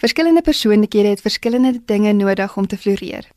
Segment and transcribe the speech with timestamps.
[0.00, 3.28] Verskillende persoonlikhede het verskillende dinge nodig om te floreer.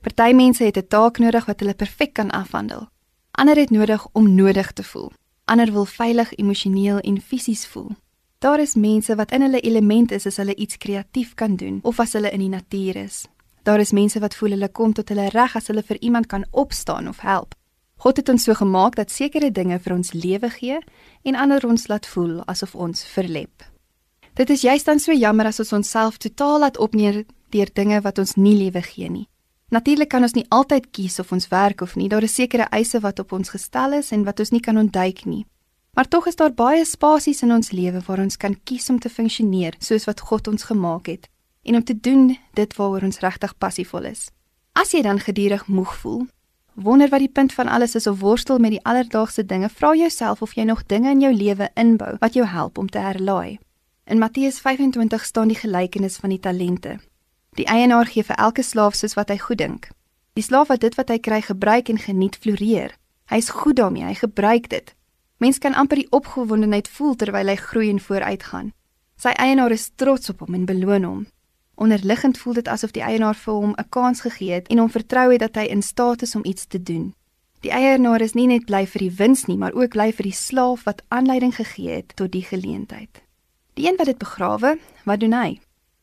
[0.00, 2.88] Party mense het 'n taak nodig wat hulle perfek kan afhandel.
[3.30, 5.12] Ander het nodig om nodig te voel.
[5.44, 7.90] Ander wil veilig emosioneel en fisies voel.
[8.38, 11.98] Daar is mense wat in hulle element is as hulle iets kreatief kan doen of
[11.98, 13.24] as hulle in die natuur is.
[13.62, 16.44] Daar is mense wat voel hulle kom tot hulle reg as hulle vir iemand kan
[16.50, 17.54] opstaan of help.
[17.96, 20.78] God het ons so gemaak dat sekere dinge vir ons lewe gee
[21.22, 23.70] en ander ons laat voel asof ons verlep.
[24.40, 28.18] Dit is juist dan so jammer as ons onsself totaal laat opneer deur dinge wat
[28.22, 29.26] ons nie lewe gee nie.
[29.68, 32.08] Natuurlik kan ons nie altyd kies of ons werk of nie.
[32.08, 35.26] Daar is sekere eise wat op ons gestel is en wat ons nie kan ontduik
[35.28, 35.44] nie.
[35.92, 39.12] Maar tog is daar baie spasies in ons lewe waar ons kan kies om te
[39.12, 41.28] funksioneer soos wat God ons gemaak het
[41.68, 44.30] en om te doen dit waaroor ons regtig passievol is.
[44.72, 46.28] As jy dan gedurig moeg voel,
[46.80, 50.40] wonder wat die punt van alles is of worstel met die alledaagse dinge, vra jouself
[50.40, 53.58] of jy nog dinge in jou lewe inbou wat jou help om te herlaai.
[54.10, 56.96] In Matteus 25 staan die gelykenis van die talente.
[57.54, 59.86] Die eienaar gee vir elke slaaf soos wat hy goed dink.
[60.34, 62.96] Die slaaf wat dit wat hy kry gebruik en geniet floreer.
[63.30, 64.90] Hy is goed daarmee, hy gebruik dit.
[65.38, 68.72] Mens kan amper die opgewondenheid voel terwyl hy groei en vooruitgaan.
[69.14, 71.22] Sy eienaar is trots op hom en beloon hom.
[71.78, 75.30] Onderliggend voel dit asof die eienaar vir hom 'n kans gegee het en hom vertrou
[75.30, 77.14] het dat hy in staat is om iets te doen.
[77.62, 80.38] Die eienaar is nie net bly vir die wins nie, maar ook bly vir die
[80.46, 83.29] slaaf wat aanleiding gegee het tot die geleentheid.
[83.80, 85.60] Die een wat dit begrawe, wat doen hy?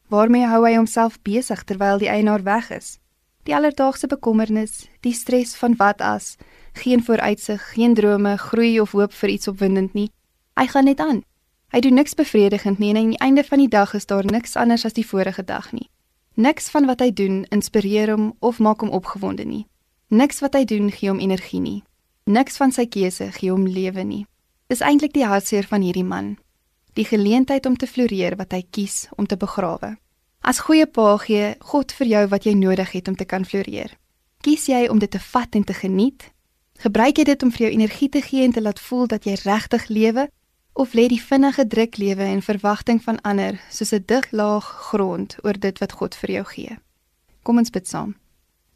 [0.10, 2.96] Waarmee hou hy homself besig terwyl die eienaar weg is?
[3.46, 6.38] Die alledaagse bekommernis, die stres van wat as,
[6.74, 10.08] geen vooruitsig, geen drome, groei of hoop vir iets opwindend nie.
[10.58, 11.22] Hy gaan net aan.
[11.70, 14.58] Hy doen niks bevredigend nie en aan die einde van die dag is daar niks
[14.58, 15.86] anders as die vorige dag nie.
[16.34, 19.68] Niks van wat hy doen inspireer hom of maak hom opgewonde nie.
[20.10, 21.84] Niks wat hy doen gee hom energie nie.
[22.26, 24.26] Niks van sy keuse gee hom lewe nie.
[24.66, 26.40] Dis eintlik die hartseer van hierdie man
[26.98, 29.96] die geleentheid om te floreer wat hy kies om te begrawe.
[30.42, 33.94] As goeie pa gee God vir jou wat jy nodig het om te kan floreer.
[34.42, 36.30] Kies jy om dit te vat en te geniet?
[36.82, 39.36] Gebruik jy dit om vir jou energie te gee en te laat voel dat jy
[39.44, 40.28] regtig lewe
[40.78, 45.38] of lê die vinnige druk lewe en verwagting van ander soos 'n dig laag grond
[45.44, 46.78] oor dit wat God vir jou gee?
[47.44, 48.16] Kom ons bid saam.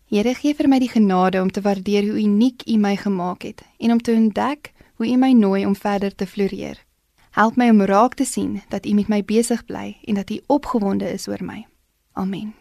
[0.09, 3.61] Here gee vir my die genade om te waardeer hoe uniek U my gemaak het
[3.79, 6.77] en om te ontdek hoe U my nooi om verder te floreer.
[7.31, 10.39] Help my om raak te sien dat U met my besig bly en dat U
[10.47, 11.67] opgewonde is oor my.
[12.11, 12.60] Amen.